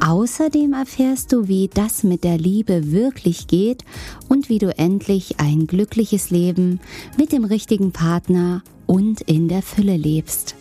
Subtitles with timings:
[0.00, 3.84] Außerdem erfährst du, wie das mit der Liebe wirklich geht
[4.28, 6.80] und wie du endlich ein glückliches Leben
[7.18, 10.54] mit dem richtigen Partner und in der Fülle lebst.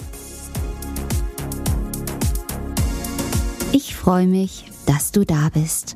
[3.71, 5.95] Ich freue mich, dass du da bist.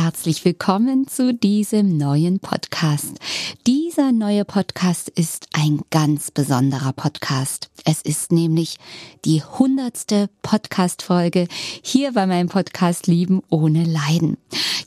[0.00, 3.18] Herzlich willkommen zu diesem neuen Podcast.
[3.66, 7.68] Dieser neue Podcast ist ein ganz besonderer Podcast.
[7.84, 8.78] Es ist nämlich
[9.24, 11.48] die hundertste Podcast-Folge
[11.82, 14.36] hier bei meinem Podcast Lieben ohne Leiden.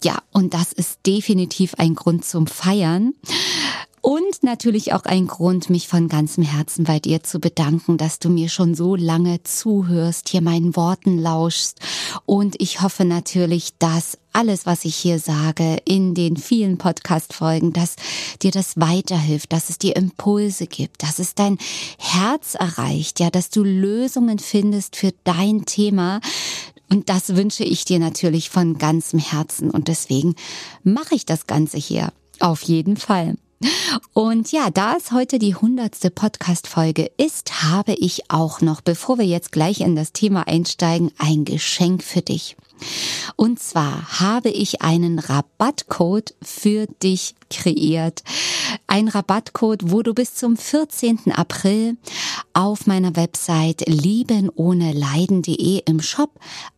[0.01, 3.13] Ja, und das ist definitiv ein Grund zum Feiern.
[4.01, 8.29] Und natürlich auch ein Grund, mich von ganzem Herzen bei dir zu bedanken, dass du
[8.29, 11.79] mir schon so lange zuhörst, hier meinen Worten lauschst.
[12.25, 17.95] Und ich hoffe natürlich, dass alles, was ich hier sage in den vielen Podcast-Folgen, dass
[18.41, 21.59] dir das weiterhilft, dass es dir Impulse gibt, dass es dein
[21.99, 26.21] Herz erreicht, ja, dass du Lösungen findest für dein Thema.
[26.89, 29.69] Und das wünsche ich dir natürlich von ganzem Herzen.
[29.69, 30.35] Und deswegen
[30.83, 32.11] mache ich das Ganze hier.
[32.39, 33.35] Auf jeden Fall.
[34.21, 39.25] Und ja, da es heute die hundertste Podcast-Folge ist, habe ich auch noch, bevor wir
[39.25, 42.55] jetzt gleich in das Thema einsteigen, ein Geschenk für dich.
[43.35, 48.21] Und zwar habe ich einen Rabattcode für dich kreiert.
[48.85, 51.31] Ein Rabattcode, wo du bis zum 14.
[51.31, 51.97] April
[52.53, 56.29] auf meiner Website liebenohneleiden.de im Shop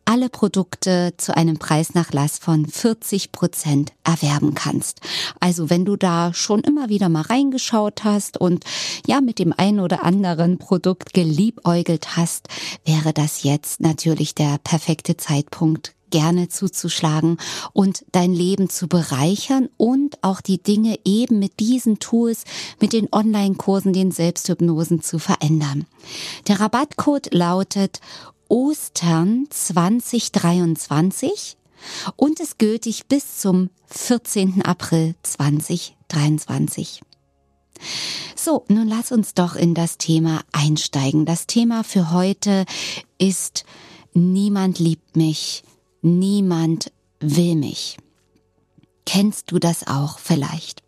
[0.05, 5.01] alle Produkte zu einem Preisnachlass von 40 Prozent erwerben kannst.
[5.39, 8.63] Also wenn du da schon immer wieder mal reingeschaut hast und
[9.05, 12.47] ja mit dem einen oder anderen Produkt geliebäugelt hast,
[12.85, 17.37] wäre das jetzt natürlich der perfekte Zeitpunkt, gerne zuzuschlagen
[17.73, 22.43] und dein Leben zu bereichern und auch die Dinge eben mit diesen Tools,
[22.79, 25.87] mit den Online-Kursen, den Selbsthypnosen zu verändern.
[26.47, 27.99] Der Rabattcode lautet
[28.53, 31.57] Ostern 2023
[32.15, 34.61] und ist gültig bis zum 14.
[34.61, 37.01] April 2023.
[38.35, 41.25] So, nun lass uns doch in das Thema einsteigen.
[41.25, 42.65] Das Thema für heute
[43.17, 43.65] ist
[44.13, 45.63] Niemand liebt mich,
[46.03, 47.97] niemand will mich.
[49.07, 50.83] Kennst du das auch vielleicht?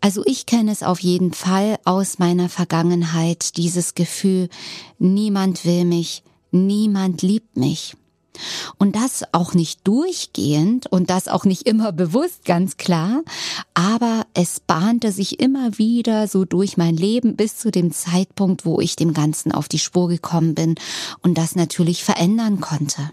[0.00, 4.48] Also ich kenne es auf jeden Fall aus meiner Vergangenheit, dieses Gefühl,
[4.98, 7.96] niemand will mich, niemand liebt mich.
[8.78, 13.22] Und das auch nicht durchgehend und das auch nicht immer bewusst, ganz klar,
[13.74, 18.80] aber es bahnte sich immer wieder so durch mein Leben bis zu dem Zeitpunkt, wo
[18.80, 20.76] ich dem Ganzen auf die Spur gekommen bin
[21.22, 23.10] und das natürlich verändern konnte.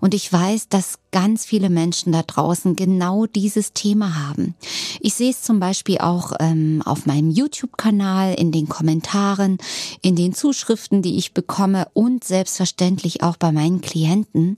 [0.00, 4.54] Und ich weiß, dass ganz viele Menschen da draußen genau dieses Thema haben.
[5.00, 9.58] Ich sehe es zum Beispiel auch ähm, auf meinem YouTube-Kanal, in den Kommentaren,
[10.02, 14.56] in den Zuschriften, die ich bekomme und selbstverständlich auch bei meinen Klienten,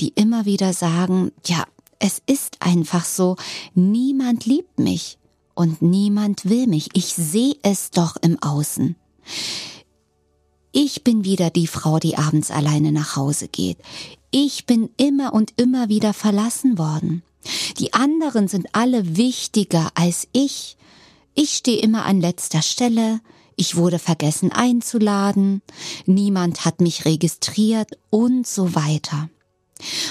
[0.00, 1.64] die immer wieder sagen, ja,
[1.98, 3.36] es ist einfach so,
[3.74, 5.18] niemand liebt mich
[5.54, 6.88] und niemand will mich.
[6.94, 8.96] Ich sehe es doch im Außen.
[10.72, 13.76] Ich bin wieder die Frau, die abends alleine nach Hause geht.
[14.34, 17.22] Ich bin immer und immer wieder verlassen worden.
[17.78, 20.78] Die anderen sind alle wichtiger als ich.
[21.34, 23.20] Ich stehe immer an letzter Stelle.
[23.56, 25.60] Ich wurde vergessen einzuladen.
[26.06, 29.28] Niemand hat mich registriert und so weiter.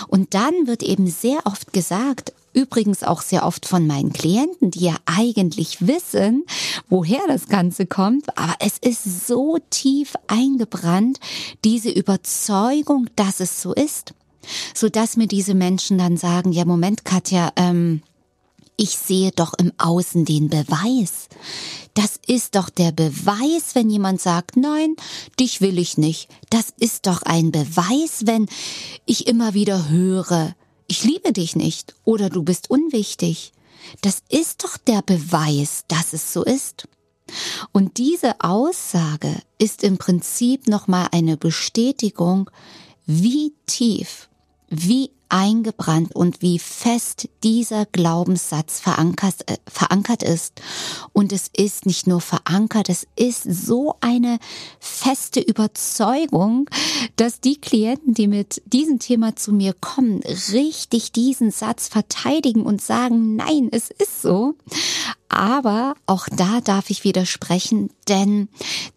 [0.08, 4.86] Und dann wird eben sehr oft gesagt, übrigens auch sehr oft von meinen Klienten, die
[4.86, 6.44] ja eigentlich wissen,
[6.90, 11.20] woher das Ganze kommt, aber es ist so tief eingebrannt,
[11.64, 14.14] diese Überzeugung, dass es so ist,
[14.74, 18.02] so dass mir diese Menschen dann sagen, ja Moment, Katja, ähm,
[18.82, 21.28] ich sehe doch im Außen den Beweis.
[21.94, 24.96] Das ist doch der Beweis, wenn jemand sagt, nein,
[25.40, 26.30] dich will ich nicht.
[26.50, 28.48] Das ist doch ein Beweis, wenn
[29.06, 30.56] ich immer wieder höre,
[30.88, 33.54] ich liebe dich nicht oder du bist unwichtig.
[34.02, 36.88] Das ist doch der Beweis, dass es so ist.
[37.72, 42.50] Und diese Aussage ist im Prinzip nochmal eine Bestätigung,
[43.06, 44.28] wie tief,
[44.70, 50.62] wie eingebrannt und wie fest dieser Glaubenssatz verankert, äh, verankert ist.
[51.14, 54.40] Und es ist nicht nur verankert, es ist so eine
[54.80, 56.70] feste Überzeugung,
[57.16, 62.82] dass die Klienten, die mit diesem Thema zu mir kommen, richtig diesen Satz verteidigen und
[62.82, 64.56] sagen, nein, es ist so.
[65.30, 68.50] Aber auch da darf ich widersprechen, denn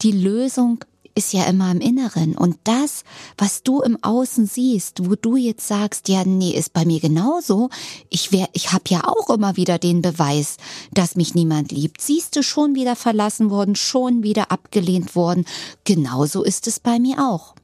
[0.02, 0.84] die Lösung
[1.14, 2.36] ist ja immer im Inneren.
[2.36, 3.04] Und das,
[3.38, 7.70] was du im Außen siehst, wo du jetzt sagst, ja, nee, ist bei mir genauso.
[8.10, 10.56] Ich wär, ich habe ja auch immer wieder den Beweis,
[10.92, 12.00] dass mich niemand liebt.
[12.00, 15.44] Siehst du, schon wieder verlassen worden, schon wieder abgelehnt worden.
[15.84, 17.54] Genauso ist es bei mir auch.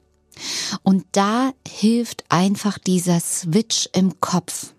[0.83, 4.73] Und da hilft einfach dieser Switch im Kopf.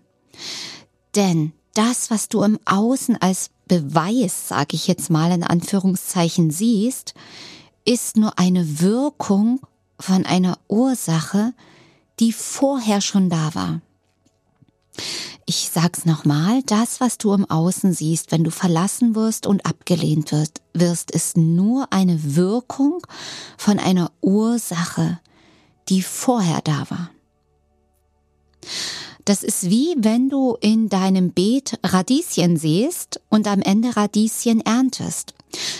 [1.15, 7.13] Denn das, was du im Außen als Beweis, sage ich jetzt mal in Anführungszeichen, siehst,
[7.85, 9.59] ist nur eine Wirkung
[9.99, 11.53] von einer Ursache,
[12.19, 13.81] die vorher schon da war.
[15.45, 20.31] Ich sag's nochmal, das, was du im Außen siehst, wenn du verlassen wirst und abgelehnt
[20.31, 23.05] wirst, wirst, ist nur eine Wirkung
[23.57, 25.19] von einer Ursache,
[25.89, 27.09] die vorher da war.
[29.25, 35.33] Das ist wie wenn du in deinem Beet Radieschen siehst und am Ende Radieschen erntest.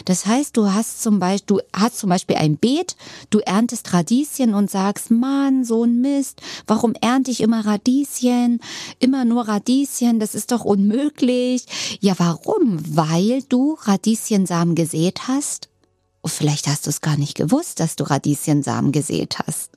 [0.06, 2.96] Das heißt, du hast zum Beispiel, du hast zum Beispiel ein Beet,
[3.32, 8.62] du erntest Radieschen und sagst, Mann, so ein Mist, warum ernte ich immer Radieschen?
[9.00, 11.66] Immer nur Radieschen, das ist doch unmöglich.
[12.00, 12.80] Ja, warum?
[12.96, 15.70] Weil du Radieschensamen gesät hast?
[16.26, 19.72] Vielleicht hast du es gar nicht gewusst, dass du Radieschensamen gesät hast.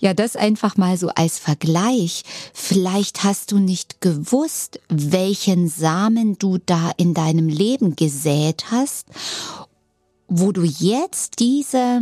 [0.00, 2.22] Ja, das einfach mal so als Vergleich.
[2.52, 9.06] Vielleicht hast du nicht gewusst, welchen Samen du da in deinem Leben gesät hast,
[10.28, 12.00] wo du jetzt diese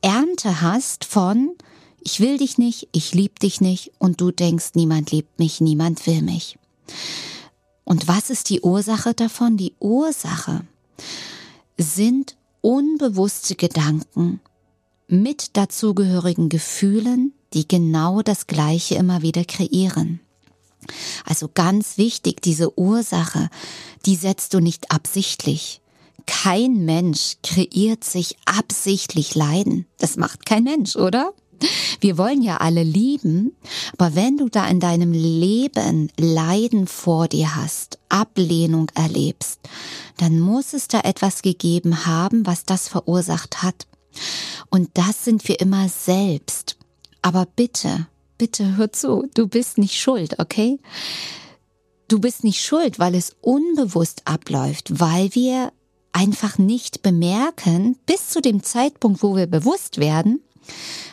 [0.00, 1.50] Ernte hast von
[2.10, 6.06] ich will dich nicht, ich lieb dich nicht und du denkst, niemand liebt mich, niemand
[6.06, 6.58] will mich.
[7.84, 9.56] Und was ist die Ursache davon?
[9.56, 10.62] Die Ursache
[11.76, 14.40] sind unbewusste Gedanken,
[15.08, 20.20] mit dazugehörigen Gefühlen, die genau das Gleiche immer wieder kreieren.
[21.24, 23.50] Also ganz wichtig, diese Ursache,
[24.06, 25.80] die setzt du nicht absichtlich.
[26.26, 29.86] Kein Mensch kreiert sich absichtlich Leiden.
[29.98, 31.32] Das macht kein Mensch, oder?
[32.00, 33.56] Wir wollen ja alle lieben,
[33.94, 39.58] aber wenn du da in deinem Leben Leiden vor dir hast, Ablehnung erlebst,
[40.18, 43.88] dann muss es da etwas gegeben haben, was das verursacht hat.
[44.70, 46.76] Und das sind wir immer selbst.
[47.22, 48.06] Aber bitte,
[48.36, 50.78] bitte hör zu, du bist nicht schuld, okay?
[52.08, 55.72] Du bist nicht schuld, weil es unbewusst abläuft, weil wir
[56.12, 60.40] einfach nicht bemerken, bis zu dem Zeitpunkt, wo wir bewusst werden,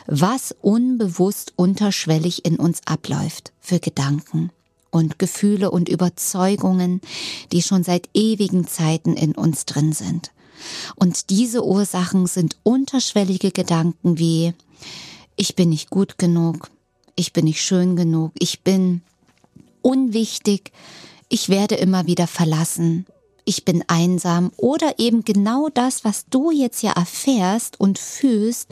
[0.06, 4.50] was unbewusst unterschwellig in uns abläuft für Gedanken
[4.90, 7.00] und Gefühle und Überzeugungen,
[7.52, 10.30] die schon seit ewigen Zeiten in uns drin sind.
[10.94, 14.54] Und diese Ursachen sind unterschwellige Gedanken wie
[15.36, 16.70] ich bin nicht gut genug,
[17.14, 19.02] ich bin nicht schön genug, ich bin
[19.82, 20.72] unwichtig,
[21.28, 23.06] ich werde immer wieder verlassen,
[23.44, 28.68] ich bin einsam oder eben genau das, was du jetzt ja erfährst und fühlst,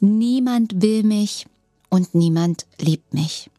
[0.00, 1.46] niemand will mich
[1.88, 3.50] und niemand liebt mich.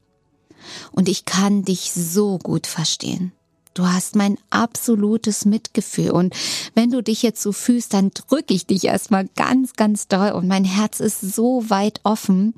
[0.91, 3.31] Und ich kann dich so gut verstehen.
[3.73, 6.11] Du hast mein absolutes Mitgefühl.
[6.11, 6.35] Und
[6.75, 10.31] wenn du dich jetzt so fühlst, dann drücke ich dich erstmal ganz, ganz doll.
[10.31, 12.53] Und mein Herz ist so weit offen.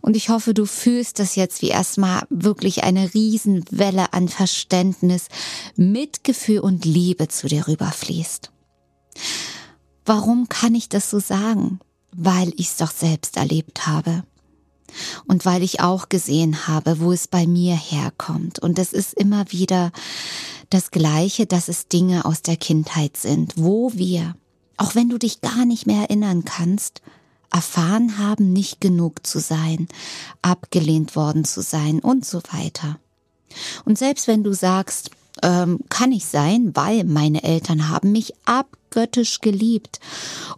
[0.00, 5.28] Und ich hoffe, du fühlst das jetzt wie erstmal wirklich eine Riesenwelle an Verständnis,
[5.76, 8.50] Mitgefühl und Liebe zu dir rüberfließt.
[10.06, 11.80] Warum kann ich das so sagen?
[12.12, 14.24] Weil ich es doch selbst erlebt habe
[15.26, 18.58] und weil ich auch gesehen habe, wo es bei mir herkommt.
[18.58, 19.92] Und es ist immer wieder
[20.70, 24.34] das Gleiche, dass es Dinge aus der Kindheit sind, wo wir,
[24.76, 27.02] auch wenn du dich gar nicht mehr erinnern kannst,
[27.52, 29.88] erfahren haben, nicht genug zu sein,
[30.42, 32.98] abgelehnt worden zu sein und so weiter.
[33.84, 35.10] Und selbst wenn du sagst,
[35.42, 40.00] ähm, kann ich sein, weil meine Eltern haben mich abgöttisch geliebt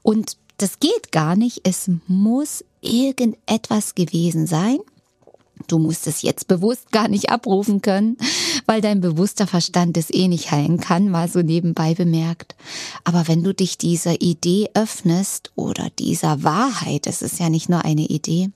[0.02, 1.60] und das geht gar nicht.
[1.64, 4.78] Es muss irgendetwas gewesen sein.
[5.68, 8.16] Du musst es jetzt bewusst gar nicht abrufen können,
[8.66, 12.54] weil dein bewusster Verstand es eh nicht heilen kann, mal so nebenbei bemerkt.
[13.04, 17.84] Aber wenn du dich dieser Idee öffnest oder dieser Wahrheit, es ist ja nicht nur
[17.84, 18.50] eine Idee,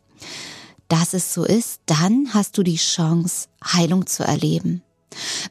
[0.88, 4.82] dass es so ist, dann hast du die Chance, Heilung zu erleben.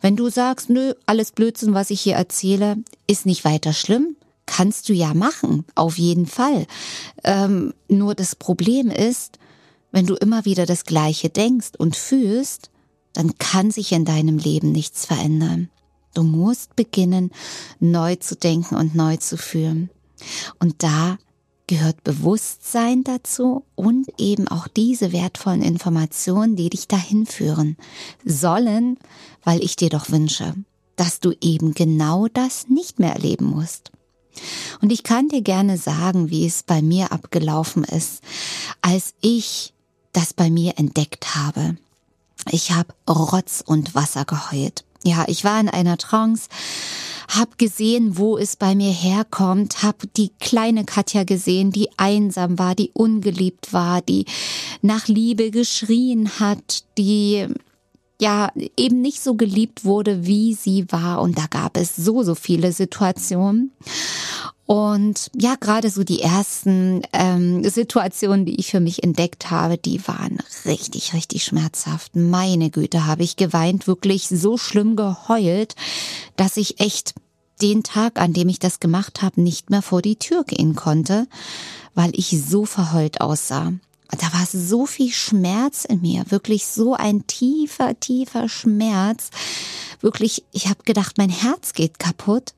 [0.01, 2.77] Wenn du sagst, nö, alles Blödsinn, was ich hier erzähle,
[3.08, 4.15] ist nicht weiter schlimm,
[4.46, 6.65] kannst du ja machen, auf jeden Fall.
[7.24, 9.39] Ähm, nur das Problem ist,
[9.91, 12.69] wenn du immer wieder das Gleiche denkst und fühlst,
[13.13, 15.69] dann kann sich in deinem Leben nichts verändern.
[16.13, 17.31] Du musst beginnen,
[17.79, 19.89] neu zu denken und neu zu fühlen.
[20.60, 21.17] Und da
[21.67, 27.77] gehört Bewusstsein dazu und eben auch diese wertvollen Informationen, die dich dahin führen
[28.25, 28.98] sollen,
[29.43, 30.55] weil ich dir doch wünsche,
[30.96, 33.91] dass du eben genau das nicht mehr erleben musst.
[34.81, 38.24] Und ich kann dir gerne sagen, wie es bei mir abgelaufen ist,
[38.81, 39.74] als ich
[40.13, 41.78] das bei mir entdeckt habe.
[42.51, 44.84] Ich habe Rotz und Wasser geheult.
[45.04, 46.50] Ja, ich war in einer Trance,
[47.30, 52.75] hab gesehen, wo es bei mir herkommt, hab die kleine Katja gesehen, die einsam war,
[52.75, 54.25] die ungeliebt war, die
[54.82, 57.48] nach Liebe geschrien hat, die
[58.20, 61.22] ja eben nicht so geliebt wurde, wie sie war.
[61.22, 63.72] Und da gab es so, so viele Situationen.
[64.70, 70.08] Und ja, gerade so die ersten ähm, Situationen, die ich für mich entdeckt habe, die
[70.08, 72.16] waren richtig, richtig schmerzhaft.
[72.16, 75.74] Meine Güte, habe ich geweint, wirklich so schlimm geheult,
[76.36, 77.16] dass ich echt
[77.64, 81.26] den Tag, an dem ich das gemacht habe, nicht mehr vor die Tür gehen konnte,
[81.96, 83.74] weil ich so verheult aussah.
[84.12, 89.32] Da war so viel Schmerz in mir, wirklich so ein tiefer, tiefer Schmerz.
[90.00, 92.54] Wirklich, ich habe gedacht, mein Herz geht kaputt.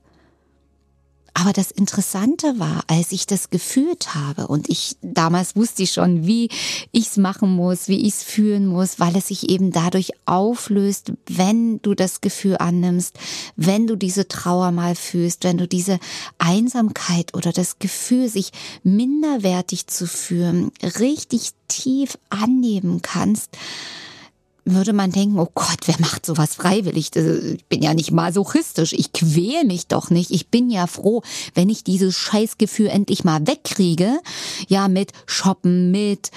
[1.34, 6.28] Aber das Interessante war, als ich das gefühlt habe und ich damals wusste ich schon,
[6.28, 6.50] wie
[6.92, 11.14] ich es machen muss, wie ich es fühlen muss, weil es sich eben dadurch auflöst,
[11.28, 13.18] wenn du das Gefühl annimmst,
[13.56, 16.00] wenn du diese Trauer mal fühlst, wenn du diese
[16.38, 18.52] Einsamkeit oder das Gefühl, sich
[18.84, 23.58] minderwertig zu fühlen, richtig tief annehmen kannst
[24.64, 27.16] würde man denken, oh Gott, wer macht sowas freiwillig?
[27.16, 30.32] Ich bin ja nicht masochistisch, ich quäle mich doch nicht.
[30.32, 31.24] Ich bin ja froh,
[31.56, 34.20] wenn ich dieses Scheißgefühl endlich mal wegkriege.
[34.68, 36.32] Ja, mit Shoppen, mit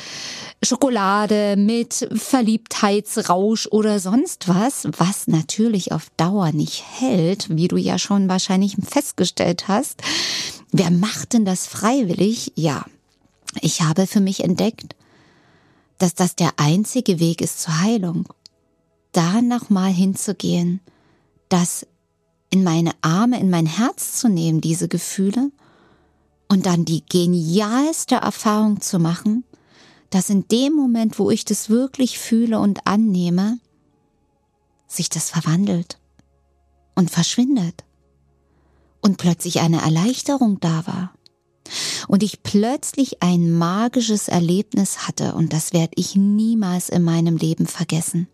[0.63, 7.99] Schokolade, mit Verliebtheitsrausch oder sonst was, was natürlich auf Dauer nicht hält, wie du ja
[7.99, 10.01] schon wahrscheinlich festgestellt hast.
[10.73, 12.53] Wer macht denn das freiwillig?
[12.57, 12.85] Ja,
[13.61, 14.94] ich habe für mich entdeckt,
[15.99, 18.29] dass das der einzige Weg ist zur Heilung.
[19.13, 20.81] Da nochmal hinzugehen,
[21.49, 21.87] das
[22.51, 25.51] in meine Arme, in mein Herz zu nehmen, diese Gefühle,
[26.49, 29.45] und dann die genialste Erfahrung zu machen,
[30.11, 33.59] dass in dem Moment, wo ich das wirklich fühle und annehme,
[34.87, 35.99] sich das verwandelt
[36.95, 37.83] und verschwindet
[39.01, 41.14] und plötzlich eine Erleichterung da war
[42.09, 47.67] und ich plötzlich ein magisches Erlebnis hatte und das werde ich niemals in meinem Leben
[47.67, 48.29] vergessen.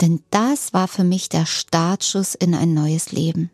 [0.00, 3.50] Denn das war für mich der Startschuss in ein neues Leben.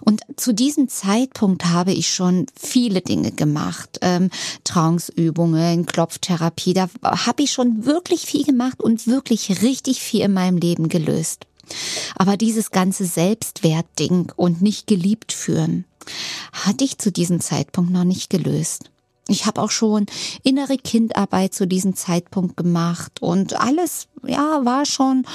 [0.00, 4.30] Und zu diesem Zeitpunkt habe ich schon viele Dinge gemacht, ähm,
[4.64, 10.56] Trance-Übungen, Klopftherapie, da habe ich schon wirklich viel gemacht und wirklich richtig viel in meinem
[10.56, 11.46] Leben gelöst.
[12.16, 15.84] Aber dieses ganze Selbstwertding und nicht geliebt führen,
[16.52, 18.90] hatte ich zu diesem Zeitpunkt noch nicht gelöst.
[19.28, 20.06] Ich habe auch schon
[20.42, 25.26] innere Kindarbeit zu diesem Zeitpunkt gemacht und alles, ja, war schon,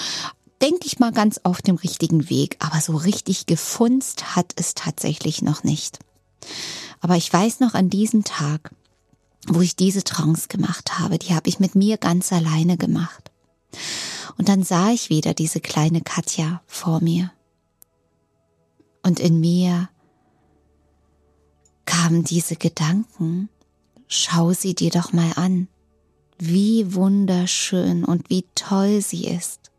[0.61, 2.57] denke ich mal, ganz auf dem richtigen Weg.
[2.59, 5.99] Aber so richtig gefunzt hat es tatsächlich noch nicht.
[6.99, 8.71] Aber ich weiß noch an diesem Tag,
[9.47, 13.31] wo ich diese Trance gemacht habe, die habe ich mit mir ganz alleine gemacht.
[14.37, 17.31] Und dann sah ich wieder diese kleine Katja vor mir.
[19.03, 19.89] Und in mir
[21.87, 23.49] kamen diese Gedanken,
[24.07, 25.67] schau sie dir doch mal an,
[26.37, 29.71] wie wunderschön und wie toll sie ist.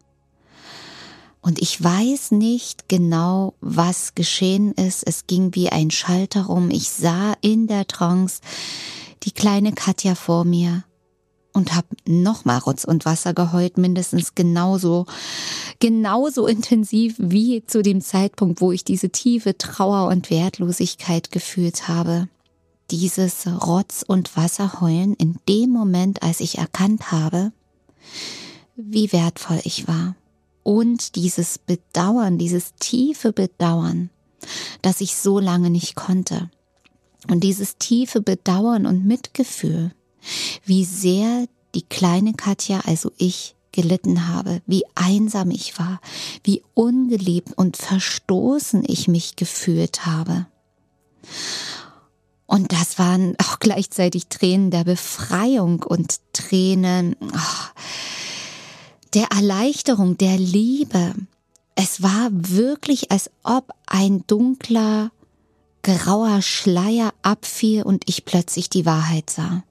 [1.40, 5.06] Und ich weiß nicht genau, was geschehen ist.
[5.06, 6.70] Es ging wie ein Schalter rum.
[6.70, 8.40] Ich sah in der Trance
[9.22, 10.84] die kleine Katja vor mir
[11.58, 15.06] und habe nochmal Rotz und Wasser geheult, mindestens genauso,
[15.80, 22.28] genauso intensiv wie zu dem Zeitpunkt, wo ich diese tiefe Trauer und Wertlosigkeit gefühlt habe.
[22.92, 27.52] Dieses Rotz und Wasser heulen in dem Moment, als ich erkannt habe,
[28.76, 30.14] wie wertvoll ich war.
[30.62, 34.10] Und dieses Bedauern, dieses tiefe Bedauern,
[34.80, 36.50] dass ich so lange nicht konnte.
[37.28, 39.90] Und dieses tiefe Bedauern und Mitgefühl,
[40.64, 46.00] wie sehr die kleine Katja, also ich, gelitten habe, wie einsam ich war,
[46.42, 50.46] wie ungeliebt und verstoßen ich mich gefühlt habe.
[52.46, 57.80] Und das waren auch gleichzeitig Tränen der Befreiung und Tränen oh,
[59.14, 61.14] der Erleichterung, der Liebe.
[61.74, 65.12] Es war wirklich, als ob ein dunkler,
[65.82, 69.62] grauer Schleier abfiel und ich plötzlich die Wahrheit sah.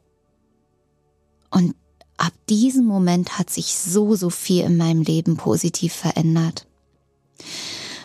[1.57, 1.73] Und
[2.17, 6.67] ab diesem Moment hat sich so, so viel in meinem Leben positiv verändert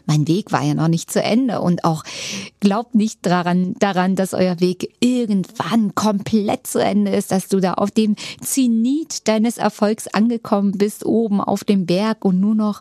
[0.07, 2.05] mein Weg war ja noch nicht zu Ende und auch
[2.61, 7.75] glaubt nicht daran, daran, dass euer Weg irgendwann komplett zu Ende ist, dass du da
[7.75, 12.81] auf dem Zenit deines Erfolgs angekommen bist, oben auf dem Berg und nur noch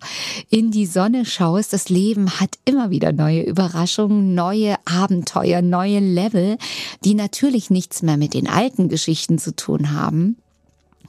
[0.49, 1.73] in die Sonne schaust.
[1.73, 6.57] Das Leben hat immer wieder neue Überraschungen, neue Abenteuer, neue Level,
[7.03, 10.37] die natürlich nichts mehr mit den alten Geschichten zu tun haben.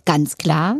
[0.05, 0.77] Ganz klar,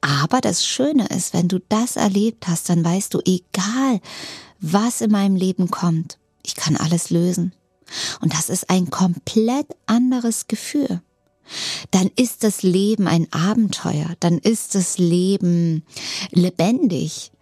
[0.00, 4.00] aber das Schöne ist, wenn du das erlebt hast, dann weißt du, egal
[4.60, 6.18] was in meinem Leben kommt.
[6.44, 7.52] Ich kann alles lösen.
[8.20, 11.00] Und das ist ein komplett anderes Gefühl.
[11.90, 15.82] Dann ist das Leben ein Abenteuer, dann ist das Leben
[16.30, 17.32] lebendig.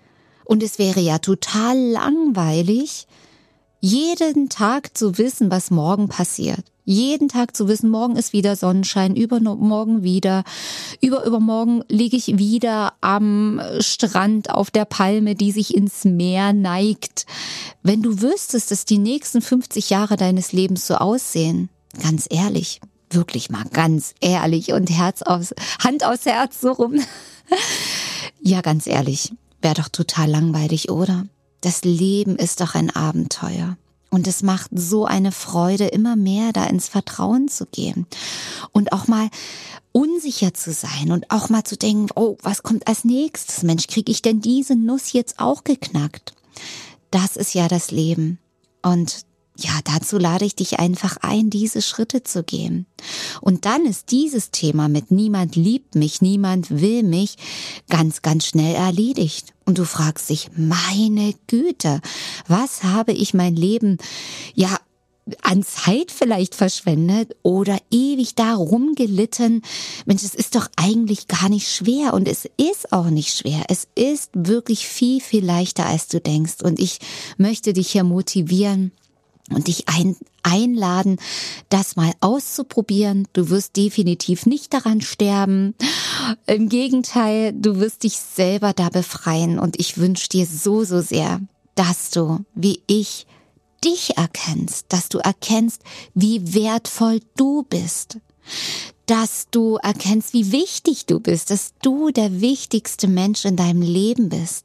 [0.45, 3.09] Und es wäre ja total langweilig,
[3.81, 9.17] jeden Tag zu wissen, was morgen passiert jeden Tag zu wissen, morgen ist wieder Sonnenschein,
[9.17, 10.45] übermorgen wieder,
[11.03, 17.27] über übermorgen liege ich wieder am Strand auf der Palme, die sich ins Meer neigt.
[17.83, 23.51] Wenn du wüsstest, dass die nächsten 50 Jahre deines Lebens so aussehen, ganz ehrlich, wirklich
[23.51, 27.01] mal ganz ehrlich und Herz aus, Hand aus Herz so rum.
[28.41, 31.27] ja, ganz ehrlich, wäre doch total langweilig, oder?
[31.63, 33.77] Das Leben ist doch ein Abenteuer.
[34.11, 38.07] Und es macht so eine Freude, immer mehr da ins Vertrauen zu gehen
[38.73, 39.29] und auch mal
[39.93, 43.63] unsicher zu sein und auch mal zu denken, oh, was kommt als nächstes?
[43.63, 46.35] Mensch, kriege ich denn diese Nuss jetzt auch geknackt?
[47.11, 48.39] Das ist ja das Leben.
[48.83, 49.26] Und
[49.59, 52.87] ja, dazu lade ich dich einfach ein, diese Schritte zu gehen.
[53.41, 57.37] Und dann ist dieses Thema mit niemand liebt mich, niemand will mich
[57.89, 59.55] ganz, ganz schnell erledigt.
[59.65, 62.01] Und du fragst dich, meine Güte,
[62.47, 63.99] was habe ich mein Leben,
[64.55, 64.79] ja,
[65.43, 69.63] an Zeit vielleicht verschwendet oder ewig darum gelitten.
[70.05, 73.65] Mensch, es ist doch eigentlich gar nicht schwer und es ist auch nicht schwer.
[73.69, 76.63] Es ist wirklich viel, viel leichter, als du denkst.
[76.63, 77.01] Und ich
[77.39, 78.93] möchte dich hier motivieren,
[79.51, 81.19] und dich ein, einladen,
[81.69, 83.29] das mal auszuprobieren.
[83.33, 85.75] Du wirst definitiv nicht daran sterben.
[86.47, 89.59] Im Gegenteil, du wirst dich selber da befreien.
[89.59, 91.41] Und ich wünsche dir so, so sehr,
[91.75, 93.27] dass du, wie ich,
[93.85, 95.83] dich erkennst, dass du erkennst,
[96.15, 98.19] wie wertvoll du bist,
[99.07, 104.29] dass du erkennst, wie wichtig du bist, dass du der wichtigste Mensch in deinem Leben
[104.29, 104.65] bist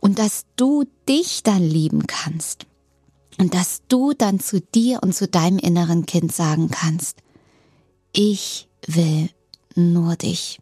[0.00, 2.66] und dass du dich dann lieben kannst
[3.40, 7.22] und dass du dann zu dir und zu deinem inneren Kind sagen kannst,
[8.12, 9.30] ich will
[9.74, 10.60] nur dich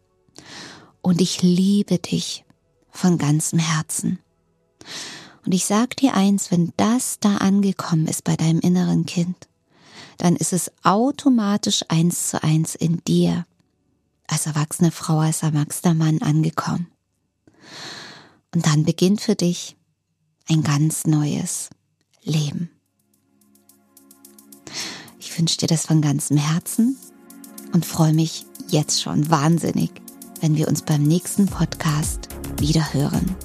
[1.03, 2.45] und ich liebe dich
[2.89, 4.21] von ganzem Herzen.
[5.45, 9.49] Und ich sag dir eins, wenn das da angekommen ist bei deinem inneren Kind,
[10.19, 13.45] dann ist es automatisch eins zu eins in dir
[14.29, 16.87] als erwachsene Frau, als erwachsener Mann angekommen.
[18.55, 19.75] Und dann beginnt für dich
[20.49, 21.71] ein ganz neues
[22.23, 22.71] Leben.
[25.19, 26.97] Ich wünsche dir das von ganzem Herzen
[27.73, 29.91] und freue mich jetzt schon wahnsinnig,
[30.41, 32.29] wenn wir uns beim nächsten Podcast
[32.59, 33.37] wieder hören.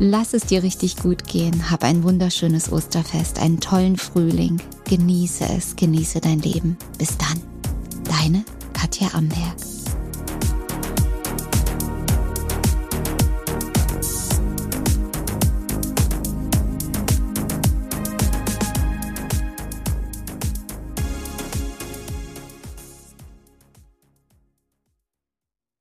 [0.00, 5.76] Lass es dir richtig gut gehen, hab ein wunderschönes Osterfest, einen tollen Frühling, genieße es,
[5.76, 6.76] genieße dein Leben.
[6.98, 7.40] Bis dann,
[8.04, 9.73] deine Katja Amberg.